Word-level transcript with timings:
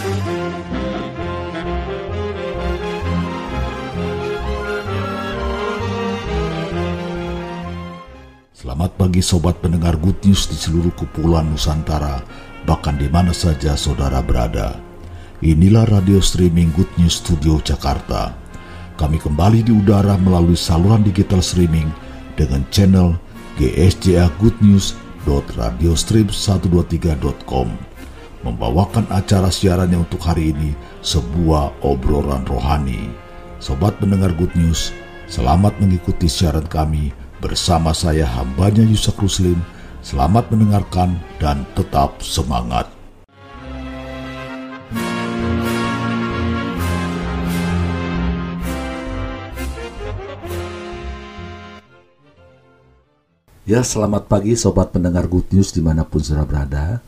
Selamat 0.00 0.16
pagi 8.96 9.20
sobat 9.20 9.60
pendengar 9.60 10.00
Good 10.00 10.24
News 10.24 10.48
di 10.48 10.56
seluruh 10.56 10.96
kepulauan 10.96 11.52
Nusantara, 11.52 12.24
bahkan 12.64 12.96
di 12.96 13.12
mana 13.12 13.36
saja 13.36 13.76
saudara 13.76 14.24
berada. 14.24 14.80
Inilah 15.44 15.84
radio 15.84 16.24
streaming 16.24 16.72
Good 16.72 16.96
News 16.96 17.20
Studio 17.20 17.60
Jakarta. 17.60 18.32
Kami 18.96 19.20
kembali 19.20 19.68
di 19.68 19.72
udara 19.76 20.16
melalui 20.16 20.56
saluran 20.56 21.04
digital 21.04 21.44
streaming 21.44 21.92
dengan 22.40 22.64
channel 22.72 23.20
GSJA 23.60 24.32
Good 24.40 24.64
News 24.64 24.96
radiostream123.com 25.28 27.89
membawakan 28.42 29.08
acara 29.12 29.48
siarannya 29.48 30.00
untuk 30.00 30.24
hari 30.24 30.52
ini 30.52 30.72
sebuah 31.04 31.84
obrolan 31.84 32.44
rohani. 32.44 33.12
Sobat 33.60 33.96
pendengar 34.00 34.32
Good 34.36 34.56
News, 34.56 34.92
selamat 35.28 35.76
mengikuti 35.80 36.28
siaran 36.28 36.64
kami 36.64 37.12
Bersama 37.40 37.96
saya 37.96 38.28
hambanya 38.28 38.84
Yusak 38.84 39.16
Ruslim, 39.16 39.56
selamat 40.04 40.52
mendengarkan 40.52 41.16
dan 41.40 41.64
tetap 41.72 42.20
semangat. 42.20 42.84
Ya, 53.64 53.80
selamat 53.80 54.28
pagi 54.28 54.52
sobat 54.52 54.92
pendengar 54.92 55.24
Good 55.24 55.56
News 55.56 55.72
di 55.72 55.80
mana 55.80 56.04
pun 56.04 56.20
saudara 56.20 56.44
berada. 56.44 57.00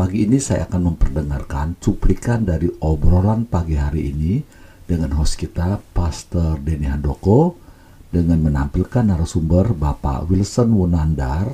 Pagi 0.00 0.24
ini 0.24 0.40
saya 0.40 0.64
akan 0.64 0.96
memperdengarkan 0.96 1.76
cuplikan 1.76 2.40
dari 2.40 2.72
obrolan 2.80 3.44
pagi 3.44 3.76
hari 3.76 4.08
ini 4.08 4.40
dengan 4.88 5.12
host 5.20 5.36
kita, 5.36 5.76
Pastor 5.92 6.56
Denny 6.56 6.88
Handoko, 6.88 7.60
dengan 8.08 8.40
menampilkan 8.40 9.12
narasumber 9.12 9.76
Bapak 9.76 10.24
Wilson 10.24 10.72
Wunandar 10.72 11.52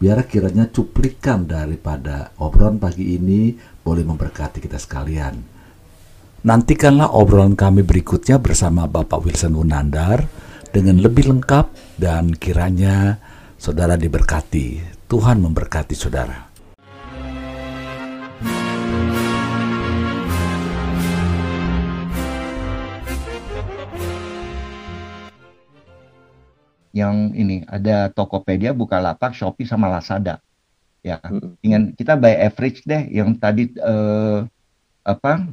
biar 0.00 0.24
kiranya 0.24 0.72
cuplikan 0.72 1.44
daripada 1.44 2.32
obrolan 2.40 2.80
pagi 2.80 3.20
ini 3.20 3.52
boleh 3.84 4.00
memberkati 4.00 4.64
kita 4.64 4.80
sekalian. 4.80 5.36
Nantikanlah 6.48 7.12
obrolan 7.12 7.52
kami 7.52 7.84
berikutnya 7.84 8.40
bersama 8.40 8.88
Bapak 8.88 9.20
Wilson 9.28 9.52
Wunandar 9.52 10.24
dengan 10.72 11.04
lebih 11.04 11.36
lengkap 11.36 12.00
dan 12.00 12.32
kiranya 12.32 13.20
saudara 13.60 14.00
diberkati. 14.00 14.96
Tuhan 15.04 15.44
memberkati 15.44 15.92
saudara. 15.92 16.47
Yang 26.98 27.32
ini 27.38 27.62
ada 27.70 28.10
Tokopedia, 28.10 28.74
Bukalapak, 28.74 29.32
Shopee 29.32 29.68
sama 29.68 29.86
Lazada. 29.86 30.42
Ya, 31.06 31.22
hmm. 31.22 31.62
dengan 31.62 31.82
kita 31.94 32.18
by 32.18 32.34
average 32.50 32.82
deh 32.82 33.06
yang 33.14 33.38
tadi 33.38 33.70
uh, 33.78 34.42
apa 35.08 35.48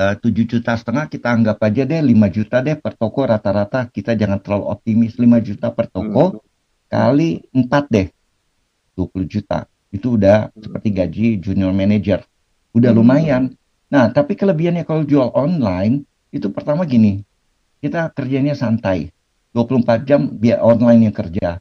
eh, 0.00 0.14
tujuh 0.16 0.48
juta 0.48 0.72
setengah 0.72 1.12
kita 1.12 1.28
anggap 1.28 1.60
aja 1.60 1.84
deh 1.84 2.00
5 2.00 2.08
juta 2.32 2.64
deh 2.64 2.78
per 2.80 2.96
toko 2.96 3.28
rata-rata 3.28 3.84
kita 3.92 4.16
jangan 4.16 4.40
terlalu 4.40 4.72
optimis 4.72 5.20
5 5.20 5.28
juta 5.44 5.68
per 5.68 5.92
toko 5.92 6.24
hmm. 6.32 6.88
kali 6.88 7.44
4 7.52 7.68
deh 7.92 8.08
20 8.96 9.28
juta 9.28 9.68
itu 9.92 10.16
udah 10.16 10.48
hmm. 10.48 10.60
seperti 10.64 10.88
gaji 10.88 11.26
junior 11.36 11.76
manager 11.76 12.24
udah 12.72 12.90
hmm. 12.96 12.98
lumayan 13.02 13.42
nah 13.92 14.08
tapi 14.08 14.32
kelebihannya 14.32 14.88
kalau 14.88 15.04
jual 15.04 15.28
online 15.36 16.08
itu 16.32 16.48
pertama 16.48 16.88
gini 16.88 17.20
kita 17.84 18.08
kerjanya 18.16 18.56
santai 18.56 19.12
24 19.52 20.08
jam 20.08 20.20
biar 20.32 20.58
online 20.64 21.12
yang 21.12 21.16
kerja. 21.16 21.60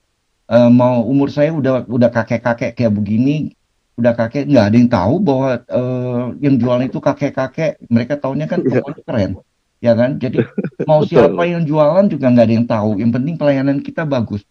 Uh, 0.51 0.67
mau 0.67 1.03
umur 1.07 1.31
saya 1.31 1.55
udah 1.55 1.87
udah 1.87 2.11
kakek-kakek 2.11 2.75
kayak 2.75 2.91
begini, 2.91 3.55
udah 3.95 4.11
kakek 4.15 4.47
nggak 4.51 4.65
ada 4.67 4.75
yang 4.75 4.91
tahu 4.91 5.13
bahwa 5.23 5.49
uh, 5.71 6.35
yang 6.43 6.55
jualan 6.59 6.87
itu 6.87 6.99
kakek-kakek. 6.99 7.79
Mereka 7.87 8.19
tahunya 8.19 8.47
kan 8.47 8.59
iya. 8.65 8.79
pokoknya 8.79 9.03
keren, 9.07 9.31
ya 9.79 9.93
kan? 9.95 10.11
Jadi 10.19 10.43
mau 10.89 11.03
siapa 11.07 11.43
yang 11.47 11.63
jualan 11.63 12.07
juga 12.07 12.31
nggak 12.31 12.45
ada 12.47 12.55
yang 12.55 12.67
tahu. 12.67 12.89
Yang 12.99 13.11
penting 13.19 13.35
pelayanan 13.39 13.77
kita 13.79 14.03
bagus. 14.03 14.43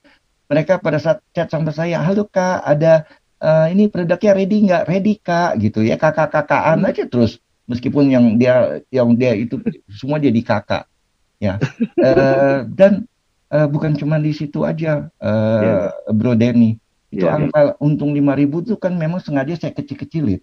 Mereka 0.48 0.80
pada 0.80 0.98
saat 0.98 1.18
chat 1.36 1.48
sama 1.52 1.70
saya, 1.70 2.00
halo 2.02 2.26
kak, 2.26 2.64
ada 2.64 3.06
uh, 3.44 3.70
ini 3.70 3.92
produknya 3.92 4.32
ready 4.32 4.56
nggak? 4.66 4.82
Ready 4.88 5.14
kak, 5.20 5.60
gitu 5.60 5.84
ya 5.84 6.00
kakak-kakaan 6.00 6.80
aja 6.84 7.04
terus. 7.08 7.40
Meskipun 7.68 8.10
yang 8.10 8.24
dia 8.34 8.82
yang 8.90 9.14
dia 9.14 9.36
itu 9.36 9.62
semua 9.86 10.18
jadi 10.18 10.40
kakak, 10.42 10.90
ya. 11.38 11.60
Uh, 12.00 12.66
dan 12.78 13.06
uh, 13.50 13.66
bukan 13.66 13.98
cuma 13.98 14.16
di 14.22 14.32
situ 14.32 14.62
aja, 14.62 15.10
uh, 15.18 15.60
yeah. 15.60 16.14
Bro 16.14 16.38
Denny. 16.38 16.78
Itu 17.10 17.26
yeah, 17.26 17.36
angka 17.36 17.74
yeah. 17.74 17.82
untung 17.82 18.14
5000 18.14 18.70
itu 18.70 18.74
kan 18.78 18.94
memang 18.94 19.18
sengaja 19.18 19.58
saya 19.58 19.74
kecil-kecilin. 19.74 20.40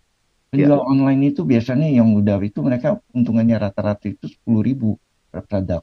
Penjual 0.52 0.80
yeah. 0.80 0.92
online 0.92 1.32
itu 1.32 1.48
biasanya 1.48 1.88
yang 1.88 2.12
udah 2.16 2.40
itu 2.44 2.60
mereka 2.60 3.00
untungannya 3.16 3.56
rata-rata 3.56 4.12
itu 4.12 4.28
10.000 4.48 5.32
per 5.32 5.42
produk. 5.48 5.82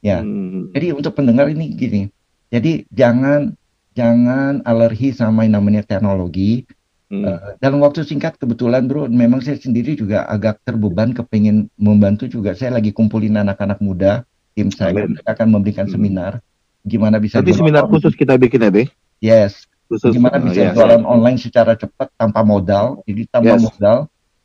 Ya. 0.00 0.24
Hmm. 0.24 0.72
Jadi 0.72 0.96
untuk 0.96 1.12
pendengar 1.16 1.52
ini 1.52 1.72
gini. 1.72 2.02
Jadi 2.48 2.88
jangan 2.92 3.52
jangan 3.96 4.64
alergi 4.64 5.12
sama 5.12 5.44
yang 5.44 5.60
namanya 5.60 5.84
teknologi. 5.84 6.64
Hmm. 7.06 7.22
Uh, 7.22 7.54
dalam 7.60 7.80
waktu 7.84 8.02
singkat 8.02 8.36
kebetulan 8.40 8.88
bro, 8.88 9.06
memang 9.08 9.38
saya 9.44 9.60
sendiri 9.60 9.94
juga 9.96 10.26
agak 10.26 10.64
terbeban 10.64 11.12
kepingin 11.12 11.68
membantu 11.76 12.28
juga. 12.28 12.56
Saya 12.56 12.76
lagi 12.76 12.92
kumpulin 12.92 13.36
anak-anak 13.36 13.80
muda 13.84 14.24
tim 14.56 14.72
saya 14.72 15.04
Amin. 15.04 15.20
akan 15.20 15.46
memberikan 15.52 15.84
hmm. 15.84 15.92
seminar 15.92 16.40
gimana 16.80 17.20
bisa 17.20 17.44
Nanti 17.44 17.52
seminar 17.52 17.84
online. 17.84 17.92
khusus 17.92 18.12
kita 18.16 18.40
bikin 18.40 18.64
ya, 18.64 18.70
Be? 18.72 18.82
Yes. 19.20 19.68
Khusus 19.90 20.16
gimana 20.16 20.40
bisa 20.40 20.58
oh, 20.58 20.64
yes. 20.70 20.74
jualan 20.74 21.02
online 21.04 21.38
secara 21.38 21.76
cepat 21.76 22.08
tanpa 22.16 22.40
modal. 22.46 23.04
Jadi 23.04 23.22
tanpa 23.28 23.58
yes. 23.58 23.62
modal 23.68 23.98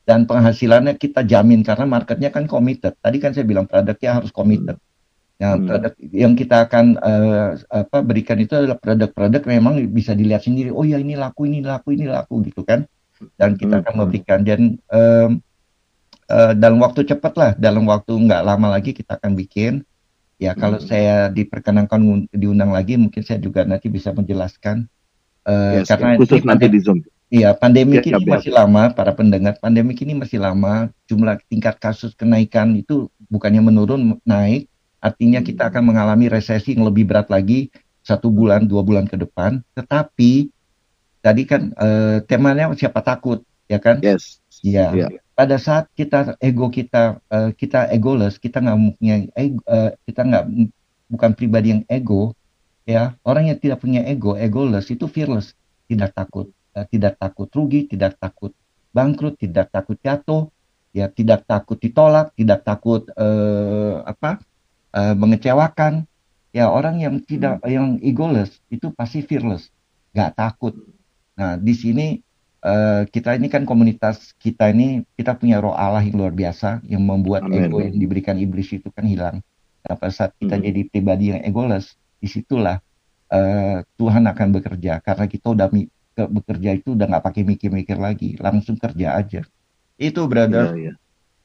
dan 0.04 0.26
penghasilannya 0.26 0.98
kita 0.98 1.24
jamin 1.24 1.62
karena 1.62 1.86
marketnya 1.86 2.30
kan 2.34 2.50
committed. 2.50 2.98
Tadi 3.00 3.18
kan 3.22 3.32
saya 3.32 3.46
bilang 3.46 3.70
produknya 3.70 4.20
harus 4.20 4.34
committed. 4.34 4.76
Hmm. 4.76 5.40
Nah, 5.42 5.54
hmm. 5.58 5.66
produk 5.66 5.94
yang 6.14 6.34
kita 6.38 6.70
akan 6.70 6.86
uh, 7.02 7.58
apa 7.74 7.98
berikan 8.06 8.38
itu 8.38 8.54
adalah 8.54 8.78
produk-produk 8.78 9.42
memang 9.50 9.82
bisa 9.90 10.14
dilihat 10.14 10.46
sendiri. 10.46 10.70
Oh 10.70 10.86
ya 10.86 11.02
ini 11.02 11.18
laku, 11.18 11.50
ini 11.50 11.66
laku, 11.66 11.98
ini 11.98 12.06
laku 12.06 12.46
gitu 12.46 12.62
kan. 12.62 12.86
Dan 13.38 13.58
kita 13.58 13.80
hmm. 13.80 13.82
akan 13.86 13.94
memberikan 13.98 14.40
dan 14.46 14.82
um, 14.90 15.42
uh, 16.30 16.54
dalam 16.58 16.78
waktu 16.82 17.06
cepat 17.06 17.34
lah, 17.38 17.52
dalam 17.58 17.86
waktu 17.90 18.14
nggak 18.14 18.42
lama 18.46 18.68
lagi 18.78 18.94
kita 18.94 19.18
akan 19.18 19.34
bikin 19.38 19.86
Ya 20.42 20.58
kalau 20.58 20.82
hmm. 20.82 20.90
saya 20.90 21.30
diperkenankan 21.30 22.26
diundang 22.34 22.74
lagi, 22.74 22.98
mungkin 22.98 23.22
saya 23.22 23.38
juga 23.38 23.62
nanti 23.62 23.94
bisa 23.94 24.10
menjelaskan. 24.10 24.90
Uh, 25.46 25.86
yes, 25.86 25.94
karena 25.94 26.18
khusus 26.18 26.42
nanti 26.42 26.66
di 26.66 26.82
Zoom. 26.82 27.06
Iya, 27.30 27.54
pandemi 27.54 28.02
ya, 28.02 28.04
ini 28.04 28.26
ya, 28.26 28.42
masih 28.42 28.52
lama, 28.52 28.90
para 28.90 29.14
pendengar. 29.14 29.62
Pandemi 29.62 29.94
ini 30.02 30.18
masih 30.18 30.42
lama. 30.42 30.90
Jumlah 31.06 31.38
tingkat 31.46 31.78
kasus 31.78 32.18
kenaikan 32.18 32.74
itu 32.74 33.08
bukannya 33.30 33.62
menurun, 33.62 34.18
naik. 34.26 34.66
Artinya 34.98 35.46
hmm. 35.46 35.48
kita 35.54 35.70
akan 35.70 35.94
mengalami 35.94 36.26
resesi 36.26 36.74
yang 36.74 36.90
lebih 36.90 37.06
berat 37.06 37.30
lagi 37.30 37.70
satu 38.02 38.34
bulan, 38.34 38.66
dua 38.66 38.82
bulan 38.82 39.06
ke 39.06 39.22
depan. 39.22 39.62
Tetapi 39.78 40.50
tadi 41.22 41.42
kan 41.46 41.70
uh, 41.78 42.18
temanya 42.26 42.74
siapa 42.74 43.06
takut, 43.06 43.46
ya 43.70 43.78
kan? 43.78 44.02
Yes. 44.02 44.42
Iya. 44.66 44.90
Yeah 45.06 45.22
pada 45.42 45.58
saat 45.58 45.90
kita 45.98 46.38
ego 46.38 46.70
kita 46.70 47.18
uh, 47.34 47.50
kita 47.58 47.90
egoless 47.90 48.38
kita 48.38 48.62
nggak 48.62 48.78
punya 49.02 49.16
ego, 49.34 49.58
uh, 49.66 49.90
kita 50.06 50.22
nggak 50.22 50.46
bukan 51.10 51.32
pribadi 51.34 51.74
yang 51.74 51.82
ego 51.90 52.38
ya 52.86 53.18
orang 53.26 53.50
yang 53.50 53.58
tidak 53.58 53.82
punya 53.82 54.06
ego 54.06 54.38
egoless 54.38 54.94
itu 54.94 55.10
fearless. 55.10 55.58
Tidak 55.90 56.14
takut 56.14 56.54
uh, 56.78 56.86
tidak 56.94 57.18
takut 57.18 57.50
rugi 57.50 57.90
tidak 57.90 58.22
takut 58.22 58.54
bangkrut 58.94 59.42
tidak 59.42 59.74
takut 59.74 59.98
jatuh 59.98 60.54
ya 60.94 61.10
tidak 61.10 61.42
takut 61.50 61.82
ditolak 61.82 62.38
tidak 62.38 62.62
takut 62.62 63.10
uh, 63.18 64.06
apa 64.06 64.46
uh, 64.94 65.18
mengecewakan. 65.18 66.06
Ya 66.54 66.70
orang 66.70 67.02
yang 67.02 67.18
tidak 67.26 67.66
yang 67.66 67.98
egoless 68.06 68.62
itu 68.70 68.94
pasti 68.94 69.26
fearless 69.26 69.74
nggak 70.14 70.38
takut. 70.38 70.78
Nah 71.34 71.58
di 71.58 71.74
sini 71.74 72.22
uh, 72.66 73.04
kita 73.10 73.38
ini 73.38 73.50
kan 73.50 73.66
komunitas 73.66 74.34
kita 74.38 74.70
ini 74.70 75.04
kita 75.18 75.38
punya 75.38 75.62
roh 75.62 75.74
Allah 75.74 76.02
yang 76.06 76.22
luar 76.22 76.34
biasa 76.34 76.86
yang 76.86 77.02
membuat 77.04 77.46
Amen. 77.46 77.70
ego 77.70 77.82
yang 77.82 77.98
diberikan 77.98 78.38
iblis 78.38 78.72
itu 78.74 78.88
kan 78.94 79.06
hilang. 79.06 79.42
Nah, 79.82 79.98
pada 79.98 80.14
saat 80.14 80.32
kita 80.38 80.62
hmm. 80.62 80.66
jadi 80.66 80.82
pribadi 80.94 81.26
yang 81.34 81.42
egoless, 81.42 81.98
di 82.22 82.30
situlah 82.30 82.78
uh, 83.34 83.78
Tuhan 83.98 84.24
akan 84.30 84.48
bekerja 84.62 85.02
karena 85.02 85.26
kita 85.26 85.58
udah 85.58 85.68
ke, 86.14 86.24
bekerja 86.30 86.70
itu 86.78 86.94
udah 86.94 87.06
nggak 87.10 87.26
pakai 87.26 87.42
mikir-mikir 87.42 87.98
lagi, 87.98 88.38
langsung 88.38 88.78
kerja 88.78 89.18
aja. 89.18 89.42
Itu 89.98 90.30
brother. 90.30 90.78
Ya, 90.78 90.92
ya. 90.92 90.94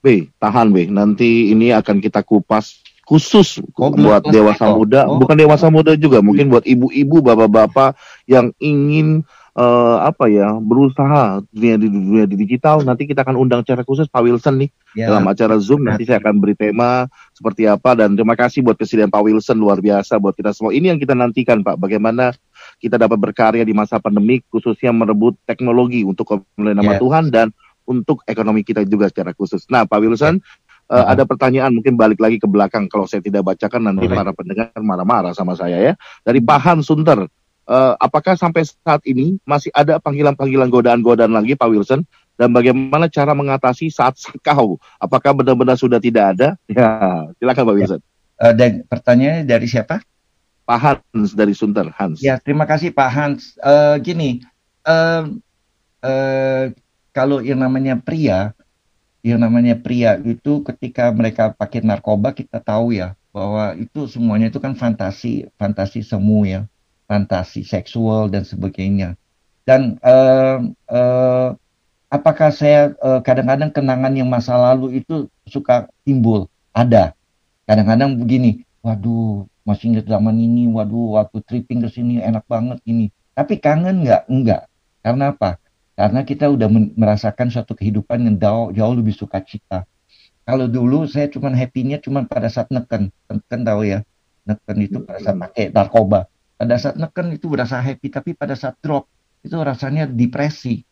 B, 0.04 0.28
tahan 0.38 0.70
B. 0.70 0.86
Nanti 0.92 1.50
ini 1.50 1.72
akan 1.72 1.98
kita 1.98 2.20
kupas 2.22 2.84
khusus 3.06 3.62
oh, 3.78 3.90
buat 3.94 4.26
dewasa 4.26 4.66
muda, 4.74 5.06
oh. 5.06 5.22
bukan 5.22 5.38
dewasa 5.38 5.70
muda 5.70 5.94
juga, 5.94 6.18
mungkin 6.18 6.50
buat 6.50 6.66
ibu-ibu, 6.66 7.22
bapak-bapak 7.22 7.94
yang 8.26 8.50
ingin 8.58 9.22
uh, 9.54 10.02
apa 10.02 10.26
ya 10.26 10.58
berusaha 10.58 11.40
dunia 11.54 11.78
di 11.78 11.88
dunia 11.88 12.24
di 12.26 12.36
digital 12.36 12.82
nanti 12.82 13.06
kita 13.06 13.22
akan 13.22 13.38
undang 13.38 13.62
secara 13.62 13.86
khusus 13.86 14.10
Pak 14.10 14.22
Wilson 14.26 14.66
nih 14.66 14.70
ya. 14.98 15.14
dalam 15.14 15.24
acara 15.30 15.56
Zoom 15.62 15.86
nanti 15.86 16.04
saya 16.04 16.18
akan 16.18 16.42
beri 16.42 16.58
tema 16.58 17.06
seperti 17.32 17.70
apa 17.70 17.94
dan 17.94 18.18
terima 18.18 18.34
kasih 18.34 18.66
buat 18.66 18.76
kesediaan 18.76 19.08
Pak 19.08 19.22
Wilson 19.22 19.56
luar 19.56 19.78
biasa 19.78 20.18
buat 20.18 20.34
kita 20.34 20.50
semua 20.52 20.74
ini 20.74 20.90
yang 20.90 20.98
kita 20.98 21.14
nantikan 21.14 21.62
Pak 21.62 21.78
bagaimana 21.78 22.34
kita 22.82 23.00
dapat 23.00 23.16
berkarya 23.16 23.62
di 23.62 23.72
masa 23.72 24.02
pandemi 24.02 24.42
khususnya 24.52 24.90
merebut 24.90 25.38
teknologi 25.48 26.02
untuk 26.02 26.28
kemuliaan 26.28 26.82
nama 26.82 26.98
yeah. 26.98 27.00
Tuhan 27.00 27.24
dan 27.32 27.48
untuk 27.86 28.26
ekonomi 28.26 28.66
kita 28.66 28.82
juga 28.82 29.06
secara 29.06 29.30
khusus. 29.30 29.62
Nah 29.70 29.86
Pak 29.86 30.02
Wilson 30.02 30.42
yeah. 30.42 30.64
Uh, 30.86 31.02
uh-huh. 31.02 31.18
ada 31.18 31.26
pertanyaan 31.26 31.74
mungkin 31.74 31.98
balik 31.98 32.22
lagi 32.22 32.38
ke 32.38 32.46
belakang 32.46 32.86
kalau 32.86 33.10
saya 33.10 33.18
tidak 33.18 33.42
bacakan 33.42 33.90
nanti 33.90 34.06
para 34.06 34.30
pendengar 34.30 34.70
marah-marah 34.78 35.34
sama 35.34 35.58
saya 35.58 35.82
ya 35.82 35.92
dari 36.22 36.38
Pak 36.38 36.62
Han 36.62 36.78
Sunter 36.86 37.26
uh, 37.66 37.94
apakah 37.98 38.38
sampai 38.38 38.64
saat 38.64 39.02
ini 39.04 39.36
masih 39.42 39.70
ada 39.74 39.98
panggilan-panggilan 39.98 40.70
godaan-godaan 40.70 41.34
lagi 41.34 41.58
Pak 41.58 41.68
Wilson? 41.68 42.06
Dan 42.36 42.52
bagaimana 42.52 43.08
cara 43.10 43.32
mengatasi 43.34 43.90
saat 43.90 44.16
sekau? 44.22 44.78
Apakah 45.02 45.34
benar-benar 45.36 45.76
sudah 45.76 46.00
tidak 46.00 46.38
ada? 46.38 46.48
Ya, 46.72 47.28
silakan 47.38 47.62
Pak 47.66 47.74
ya. 47.74 47.78
Wilson. 47.78 48.00
Uh, 48.36 48.52
dan 48.54 48.70
pertanyaannya 48.86 49.44
dari 49.44 49.66
siapa? 49.66 50.00
Pak 50.66 50.78
Hans 50.82 51.30
dari 51.38 51.54
Sunter 51.54 51.86
Hans. 51.94 52.18
Ya, 52.18 52.42
terima 52.42 52.66
kasih 52.66 52.90
Pak 52.90 53.10
Hans. 53.10 53.54
Uh, 53.62 53.96
gini, 54.02 54.42
uh, 54.82 55.30
uh, 56.02 56.64
kalau 57.14 57.38
yang 57.38 57.62
namanya 57.62 57.96
pria, 57.96 58.50
yang 59.22 59.38
namanya 59.38 59.78
pria 59.78 60.18
itu 60.18 60.66
ketika 60.66 61.14
mereka 61.14 61.54
pakai 61.54 61.86
narkoba 61.86 62.34
kita 62.34 62.58
tahu 62.58 62.98
ya 62.98 63.14
bahwa 63.30 63.78
itu 63.78 64.10
semuanya 64.10 64.50
itu 64.50 64.58
kan 64.58 64.74
fantasi, 64.74 65.46
fantasi 65.54 66.02
semu 66.02 66.44
ya 66.44 66.66
fantasi 67.06 67.62
seksual 67.62 68.28
dan 68.28 68.42
sebagainya. 68.42 69.14
Dan 69.66 69.98
uh, 70.02 70.62
uh, 70.90 71.48
apakah 72.10 72.54
saya 72.54 72.94
kadang 73.22 73.22
kadang-kadang 73.50 73.70
kenangan 73.74 74.12
yang 74.14 74.28
masa 74.30 74.54
lalu 74.54 75.02
itu 75.02 75.26
suka 75.46 75.90
timbul? 76.06 76.46
Ada. 76.70 77.18
Kadang-kadang 77.66 78.14
begini, 78.20 78.62
waduh 78.84 79.48
masih 79.66 79.90
ingat 79.90 80.06
zaman 80.06 80.38
ini, 80.38 80.70
waduh 80.70 81.18
waktu 81.18 81.42
tripping 81.42 81.82
ke 81.82 81.90
sini 81.90 82.22
enak 82.22 82.46
banget 82.46 82.78
ini. 82.86 83.10
Tapi 83.34 83.58
kangen 83.58 84.06
nggak? 84.06 84.30
Enggak. 84.30 84.70
Karena 85.02 85.34
apa? 85.34 85.58
Karena 85.96 86.22
kita 86.22 86.46
udah 86.46 86.68
merasakan 86.94 87.50
suatu 87.50 87.74
kehidupan 87.74 88.22
yang 88.22 88.36
jauh, 88.38 88.68
jauh 88.70 88.94
lebih 88.94 89.16
suka 89.16 89.42
cita. 89.42 89.88
Kalau 90.46 90.70
dulu 90.70 91.10
saya 91.10 91.26
cuma 91.26 91.50
happy-nya 91.50 91.98
cuma 91.98 92.22
pada 92.22 92.46
saat 92.46 92.70
neken, 92.70 93.10
neken 93.26 93.60
tahu 93.66 93.82
ya, 93.82 94.06
neken 94.46 94.76
itu 94.78 95.02
pada 95.02 95.18
saat 95.18 95.34
pakai 95.34 95.74
narkoba 95.74 96.30
pada 96.56 96.76
saat 96.80 96.96
neken 96.96 97.36
itu 97.36 97.46
berasa 97.52 97.78
happy 97.78 98.08
tapi 98.08 98.32
pada 98.32 98.56
saat 98.56 98.80
drop 98.80 99.06
itu 99.44 99.54
rasanya 99.60 100.08
depresi. 100.08 100.82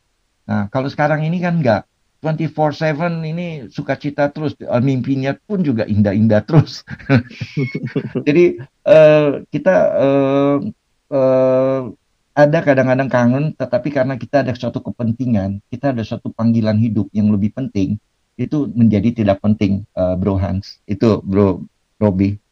Nah 0.45 0.69
kalau 0.69 0.93
sekarang 0.93 1.25
ini 1.25 1.41
kan 1.41 1.59
enggak 1.59 1.89
24/7 2.21 3.21
ini 3.25 3.69
sukacita 3.69 4.33
terus 4.33 4.57
eh, 4.57 4.83
mimpinya 4.85 5.37
pun 5.45 5.61
juga 5.61 5.85
indah-indah 5.85 6.45
terus. 6.45 6.85
Jadi 8.27 8.61
uh, 8.89 9.45
kita 9.53 9.75
uh, 9.93 10.57
uh, 11.13 11.83
ada 12.35 12.59
kadang-kadang 12.65 13.09
kangen 13.13 13.45
tetapi 13.57 13.89
karena 13.93 14.15
kita 14.17 14.43
ada 14.43 14.53
suatu 14.57 14.83
kepentingan 14.83 15.63
kita 15.71 15.95
ada 15.95 16.03
suatu 16.03 16.35
panggilan 16.35 16.75
hidup 16.83 17.07
yang 17.15 17.31
lebih 17.31 17.55
penting 17.55 17.95
itu 18.35 18.67
menjadi 18.75 19.23
tidak 19.23 19.39
penting 19.39 19.87
uh, 19.95 20.19
Bro 20.19 20.41
Hans. 20.43 20.83
Itu 20.91 21.23
Bro 21.23 21.65
Robi 22.03 22.44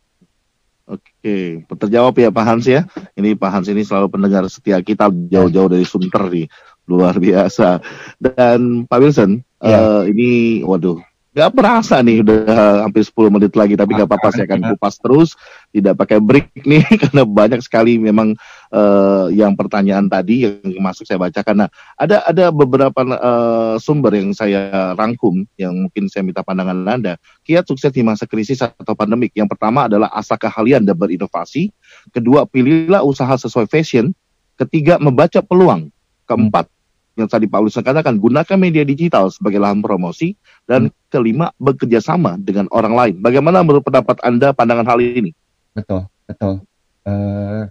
Oke, 0.92 1.64
terjawab 1.64 2.12
ya 2.20 2.28
Pak 2.28 2.44
Hans 2.44 2.68
ya. 2.68 2.84
Ini 3.16 3.32
Pak 3.32 3.48
Hans 3.48 3.68
ini 3.72 3.80
selalu 3.80 4.12
pendengar 4.12 4.44
setia 4.52 4.76
kita 4.84 5.08
jauh-jauh 5.08 5.72
dari 5.72 5.88
Sunter 5.88 6.28
nih, 6.28 6.52
luar 6.84 7.16
biasa. 7.16 7.80
Dan 8.20 8.84
Pak 8.84 8.98
Wilson, 9.00 9.40
ya. 9.64 9.78
uh, 9.80 10.02
ini 10.04 10.60
waduh 10.60 11.00
Gak 11.32 11.56
berasa 11.56 11.96
nih 12.04 12.20
udah 12.20 12.84
hampir 12.84 13.08
10 13.08 13.32
menit 13.32 13.56
lagi 13.56 13.72
tapi 13.72 13.96
gak 13.96 14.04
apa-apa 14.04 14.36
saya 14.36 14.44
akan 14.44 14.76
kupas 14.76 15.00
terus 15.00 15.32
tidak 15.72 15.96
pakai 16.04 16.20
break 16.20 16.52
nih 16.60 16.84
karena 17.08 17.24
banyak 17.24 17.64
sekali 17.64 17.96
memang 17.96 18.36
uh, 18.72 19.28
yang 19.30 19.52
pertanyaan 19.54 20.08
tadi 20.08 20.48
yang 20.48 20.80
masuk 20.82 21.04
saya 21.04 21.20
bacakan. 21.20 21.66
Nah 21.66 21.69
ada 22.00 22.24
ada 22.24 22.48
beberapa 22.48 22.96
uh, 23.04 23.76
sumber 23.78 24.16
yang 24.16 24.32
saya 24.32 24.96
rangkum 24.96 25.44
yang 25.60 25.76
mungkin 25.86 26.08
saya 26.08 26.24
minta 26.24 26.40
pandangan 26.40 26.88
anda. 26.88 27.20
Kiat 27.44 27.69
sukses 27.69 27.92
di 27.92 28.02
masa 28.02 28.24
krisis 28.24 28.58
atau 28.64 28.96
pandemik. 28.96 29.30
Yang 29.36 29.54
pertama 29.54 29.86
adalah 29.86 30.08
asal 30.16 30.40
keahlian 30.40 30.82
dan 30.82 30.96
berinovasi. 30.96 31.70
Kedua 32.10 32.48
pilihlah 32.48 33.04
usaha 33.04 33.36
sesuai 33.36 33.69
fashion. 33.69 34.10
Ketiga 34.56 34.96
membaca 34.96 35.44
peluang. 35.44 35.92
Keempat 36.22 36.70
yang 37.12 37.28
tadi 37.28 37.44
Pak 37.44 37.60
Lusa 37.60 37.84
katakan, 37.84 38.16
gunakan 38.16 38.56
media 38.56 38.88
digital 38.88 39.28
sebagai 39.28 39.60
lahan 39.60 39.84
promosi. 39.84 40.32
Dan 40.64 40.88
kelima, 41.12 41.52
bekerja 41.60 42.00
sama 42.00 42.40
dengan 42.40 42.70
orang 42.72 42.94
lain. 42.96 43.14
Bagaimana 43.20 43.60
menurut 43.60 43.84
pendapat 43.84 44.16
Anda 44.25 44.56
pandangan 44.56 44.88
hal 44.88 45.00
ini? 45.02 45.36
Betul, 45.76 46.08
betul. 46.25 46.64
Uh, 47.04 47.68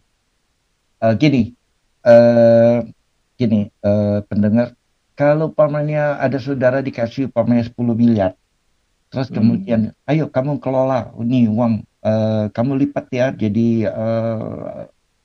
uh, 1.01 1.13
gini, 1.17 1.57
uh, 2.05 2.85
gini, 3.35 3.73
uh, 3.81 4.21
pendengar, 4.29 4.77
kalau 5.17 5.49
pamannya 5.51 6.21
ada 6.21 6.37
saudara 6.37 6.79
dikasih 6.79 7.33
pamannya 7.33 7.67
10 7.67 7.75
miliar, 7.97 8.31
terus 9.09 9.27
hmm. 9.27 9.35
kemudian, 9.35 9.81
ayo 10.07 10.29
kamu 10.29 10.61
kelola 10.61 11.11
ini 11.19 11.49
uang, 11.49 11.83
uh, 12.05 12.47
kamu 12.53 12.87
lipat 12.87 13.05
ya, 13.09 13.27
jadi 13.33 13.91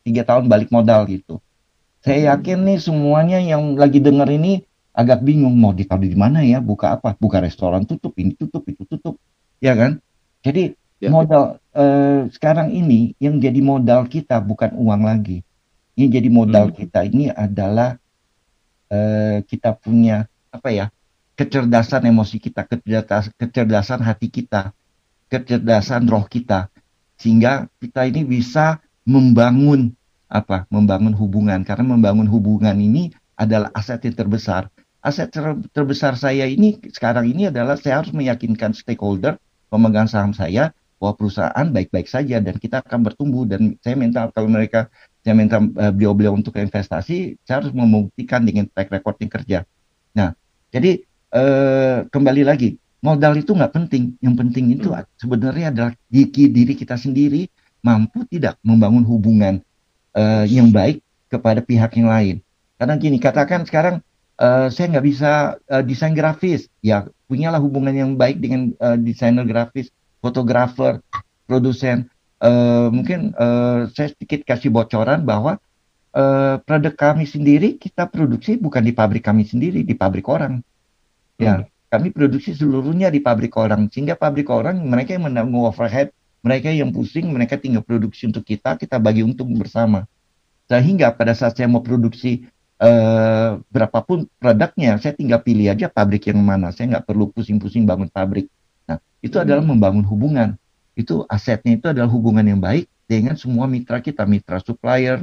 tiga 0.03 0.23
uh, 0.25 0.29
tahun 0.29 0.49
balik 0.49 0.73
modal 0.75 1.05
gitu 1.07 1.39
saya 2.07 2.39
yakin 2.39 2.63
nih 2.63 2.79
semuanya 2.79 3.43
yang 3.43 3.75
lagi 3.75 3.99
dengar 3.99 4.31
ini 4.31 4.63
agak 4.95 5.27
bingung 5.27 5.59
mau 5.59 5.75
ditaruh 5.75 6.07
di 6.07 6.15
mana 6.15 6.47
ya, 6.47 6.63
buka 6.63 6.95
apa? 6.95 7.19
Buka 7.19 7.43
restoran 7.43 7.83
tutup, 7.83 8.15
ini 8.15 8.39
tutup, 8.39 8.63
itu 8.71 8.87
tutup, 8.87 9.19
ya 9.59 9.75
kan? 9.75 9.99
Jadi 10.47 10.79
ya. 11.03 11.11
modal 11.11 11.59
eh, 11.75 12.31
sekarang 12.31 12.71
ini 12.71 13.19
yang 13.19 13.43
jadi 13.43 13.59
modal 13.59 14.07
kita 14.07 14.39
bukan 14.39 14.79
uang 14.79 15.03
lagi. 15.03 15.43
Yang 15.97 16.21
jadi 16.21 16.29
modal 16.29 16.71
hmm. 16.71 16.77
kita 16.77 17.01
ini 17.09 17.33
adalah 17.33 17.97
eh, 18.93 19.41
kita 19.49 19.75
punya 19.75 20.29
apa 20.53 20.71
ya? 20.71 20.87
kecerdasan 21.37 22.09
emosi 22.09 22.41
kita, 22.41 22.65
kecerdasan, 22.65 23.33
kecerdasan 23.37 24.01
hati 24.01 24.33
kita, 24.33 24.73
kecerdasan 25.29 26.09
roh 26.09 26.25
kita, 26.25 26.73
sehingga 27.21 27.69
kita 27.77 28.09
ini 28.09 28.25
bisa 28.25 28.81
membangun 29.05 29.93
apa 30.27 30.67
membangun 30.73 31.15
hubungan 31.15 31.63
karena 31.63 31.87
membangun 31.87 32.27
hubungan 32.27 32.75
ini 32.75 33.15
adalah 33.39 33.71
aset 33.79 34.03
yang 34.03 34.17
terbesar 34.19 34.67
aset 34.99 35.31
ter 35.31 35.55
terbesar 35.71 36.19
saya 36.19 36.51
ini 36.51 36.83
sekarang 36.91 37.31
ini 37.31 37.47
adalah 37.47 37.79
saya 37.79 38.03
harus 38.03 38.11
meyakinkan 38.11 38.75
stakeholder 38.75 39.39
pemegang 39.71 40.11
saham 40.11 40.35
saya 40.35 40.75
bahwa 40.99 41.15
perusahaan 41.15 41.67
baik-baik 41.71 42.11
saja 42.11 42.43
dan 42.43 42.59
kita 42.59 42.83
akan 42.83 43.07
bertumbuh 43.07 43.47
dan 43.47 43.79
saya 43.85 43.95
minta 43.95 44.27
kalau 44.35 44.51
mereka 44.51 44.91
saya 45.27 45.35
minta 45.35 45.59
uh, 45.59 45.91
beliau-beliau 45.91 46.39
untuk 46.39 46.55
investasi 46.55 47.35
saya 47.43 47.59
harus 47.59 47.75
membuktikan 47.75 48.47
dengan 48.47 48.71
track 48.71 48.95
record 48.95 49.19
yang 49.19 49.33
kerja 49.35 49.59
nah 50.15 50.39
jadi 50.71 51.03
uh, 51.35 52.07
kembali 52.07 52.47
lagi 52.47 52.79
modal 53.03 53.35
itu 53.35 53.51
nggak 53.51 53.75
penting 53.75 54.15
yang 54.23 54.39
penting 54.39 54.71
itu 54.71 54.95
hmm. 54.95 55.03
sebenarnya 55.19 55.75
adalah 55.75 55.93
diri, 56.07 56.47
diri 56.55 56.75
kita 56.79 56.95
sendiri 56.95 57.51
mampu 57.87 58.27
tidak 58.27 58.59
membangun 58.67 59.07
hubungan 59.07 59.55
uh, 60.17 60.43
yang 60.49 60.75
baik 60.75 61.05
kepada 61.31 61.63
pihak 61.63 61.95
yang 61.95 62.11
lain. 62.11 62.37
Karena 62.75 62.95
gini, 62.99 63.23
katakan 63.23 63.63
sekarang 63.63 64.03
uh, 64.43 64.67
saya 64.73 64.97
nggak 64.97 65.07
bisa 65.07 65.55
uh, 65.71 65.83
desain 65.87 66.13
grafis, 66.17 66.67
ya 66.83 67.07
punyalah 67.31 67.63
hubungan 67.63 67.95
yang 67.95 68.11
baik 68.19 68.43
dengan 68.43 68.75
uh, 68.83 68.99
desainer 68.99 69.47
grafis, 69.47 69.93
fotografer, 70.19 70.99
produsen. 71.47 72.11
Uh, 72.47 72.95
mungkin 72.95 73.35
uh, 73.35 73.91
saya 73.91 74.15
sedikit 74.15 74.47
kasih 74.47 74.71
bocoran 74.71 75.27
bahwa 75.27 75.59
uh, 76.15 76.63
produk 76.63 76.95
kami 76.95 77.27
sendiri 77.27 77.75
kita 77.75 78.07
produksi 78.07 78.55
bukan 78.55 78.87
di 78.87 78.95
pabrik 78.95 79.27
kami 79.27 79.43
sendiri, 79.43 79.83
di 79.83 79.99
pabrik 79.99 80.31
orang. 80.31 80.63
Ya, 81.43 81.67
hmm. 81.67 81.91
kami 81.91 82.15
produksi 82.15 82.55
seluruhnya 82.55 83.11
di 83.11 83.19
pabrik 83.19 83.59
orang, 83.59 83.91
sehingga 83.91 84.15
pabrik 84.15 84.47
orang 84.47 84.79
mereka 84.79 85.19
yang 85.19 85.27
menanggung 85.27 85.67
overhead 85.67 86.15
mereka 86.47 86.71
yang 86.71 86.95
pusing, 86.95 87.27
mereka 87.35 87.59
tinggal 87.59 87.83
produksi 87.83 88.31
untuk 88.31 88.47
kita, 88.47 88.79
kita 88.79 89.03
bagi 89.03 89.27
untung 89.27 89.51
bersama. 89.59 90.07
Sehingga 90.71 91.11
pada 91.11 91.35
saat 91.35 91.59
saya 91.59 91.67
mau 91.67 91.83
produksi 91.83 92.47
uh, 92.79 93.59
berapapun 93.67 94.31
produknya, 94.39 94.95
saya 95.03 95.19
tinggal 95.19 95.43
pilih 95.43 95.75
aja 95.75 95.91
pabrik 95.91 96.31
yang 96.31 96.39
mana. 96.39 96.71
Saya 96.71 96.95
nggak 96.95 97.07
perlu 97.11 97.35
pusing-pusing 97.35 97.83
bangun 97.83 98.07
pabrik. 98.07 98.47
Nah, 98.87 99.03
itu 99.19 99.35
hmm. 99.35 99.43
adalah 99.43 99.65
membangun 99.67 100.07
hubungan. 100.07 100.55
Itu 100.97 101.29
asetnya 101.29 101.77
itu 101.77 101.87
adalah 101.93 102.09
hubungan 102.09 102.43
yang 102.43 102.59
baik 102.59 102.89
dengan 103.05 103.37
semua 103.37 103.69
mitra 103.69 104.01
kita, 104.01 104.25
mitra 104.25 104.59
supplier, 104.65 105.23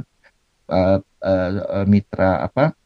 uh, 0.69 1.01
uh, 1.01 1.83
mitra 1.89 2.45
apa, 2.45 2.77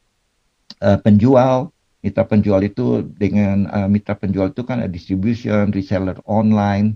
uh, 0.80 0.98
penjual, 1.04 1.70
mitra 2.00 2.24
penjual 2.24 2.64
itu 2.64 3.04
dengan 3.04 3.68
uh, 3.68 3.88
mitra 3.92 4.16
penjual 4.16 4.50
itu 4.50 4.64
kan 4.64 4.82
distribution, 4.88 5.70
reseller 5.76 6.18
online, 6.24 6.96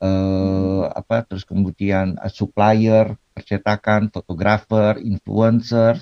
uh, 0.00 0.88
apa 0.96 1.22
terus 1.28 1.44
kemudian 1.44 2.16
uh, 2.18 2.32
supplier 2.32 3.14
percetakan 3.36 4.08
fotografer 4.08 4.98
influencer 5.04 6.00